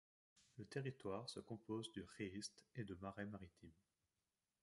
[0.57, 3.69] Le territoire se compose du Geest et de marais maritimes.